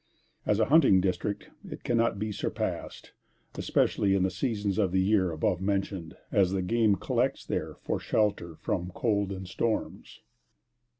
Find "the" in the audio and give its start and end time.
4.23-4.31, 4.91-4.99, 6.53-6.63